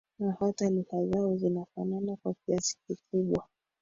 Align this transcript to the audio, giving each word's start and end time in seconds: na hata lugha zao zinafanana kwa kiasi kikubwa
na 0.19 0.31
hata 0.39 0.69
lugha 0.69 1.05
zao 1.05 1.35
zinafanana 1.37 2.15
kwa 2.23 2.35
kiasi 2.45 2.77
kikubwa 2.87 3.47